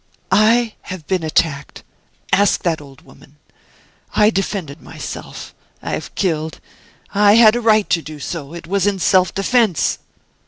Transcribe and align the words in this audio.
"I 0.31 0.73
have 0.89 1.05
been 1.05 1.21
attacked; 1.23 1.83
ask 2.33 2.63
that 2.63 2.81
old 2.81 3.01
woman. 3.01 3.37
I 4.15 4.31
defended 4.31 4.81
myself; 4.81 5.53
I 5.79 5.91
have 5.91 6.15
killed 6.15 6.59
I 7.13 7.35
had 7.35 7.55
a 7.55 7.61
right 7.61 7.87
to 7.91 8.01
do 8.01 8.19
so; 8.19 8.55
it 8.55 8.65
was 8.65 8.87
in 8.87 8.97
self 8.97 9.31
defense!" 9.31 9.99